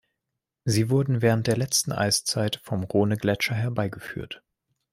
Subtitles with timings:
[0.65, 4.41] Sie wurden während der letzten Eiszeit vom Rhonegletscher herbeigeführt.